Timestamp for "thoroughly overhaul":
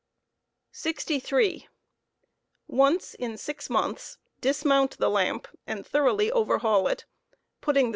5.85-6.87